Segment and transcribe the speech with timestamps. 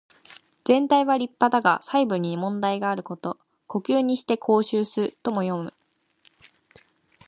[0.63, 3.37] 全体は立派だが細部に問題があること。
[3.69, 5.75] 「狐裘にして羔袖す」とも読む。